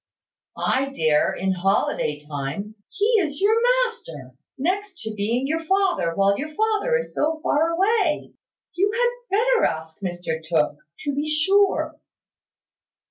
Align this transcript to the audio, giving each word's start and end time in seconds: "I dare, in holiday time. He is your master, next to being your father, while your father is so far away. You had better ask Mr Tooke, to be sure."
"I 0.57 0.89
dare, 0.89 1.31
in 1.31 1.51
holiday 1.51 2.19
time. 2.19 2.73
He 2.89 3.05
is 3.19 3.39
your 3.39 3.55
master, 3.85 4.31
next 4.57 4.97
to 5.01 5.13
being 5.13 5.45
your 5.45 5.63
father, 5.63 6.15
while 6.15 6.39
your 6.39 6.49
father 6.55 6.97
is 6.97 7.13
so 7.13 7.39
far 7.43 7.69
away. 7.69 8.33
You 8.73 8.91
had 8.91 9.37
better 9.37 9.63
ask 9.65 9.99
Mr 9.99 10.41
Tooke, 10.43 10.77
to 11.01 11.13
be 11.13 11.29
sure." 11.29 11.99